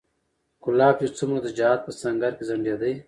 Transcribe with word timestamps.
کلاب 0.63 0.95
چې 1.01 1.07
څومره 1.17 1.39
د 1.41 1.47
جهاد 1.57 1.79
په 1.85 1.91
سنګر 2.01 2.31
کې 2.37 2.43
ځنډېدی 2.49 2.93